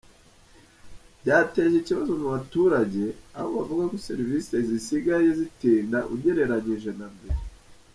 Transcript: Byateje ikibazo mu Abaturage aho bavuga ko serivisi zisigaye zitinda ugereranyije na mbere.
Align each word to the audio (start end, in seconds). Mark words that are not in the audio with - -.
Byateje 1.21 1.75
ikibazo 1.77 2.11
mu 2.19 2.25
Abaturage 2.31 3.03
aho 3.37 3.47
bavuga 3.57 3.83
ko 3.91 3.95
serivisi 4.07 4.51
zisigaye 4.69 5.29
zitinda 5.39 5.97
ugereranyije 6.13 6.91
na 6.99 7.07
mbere. 7.15 7.39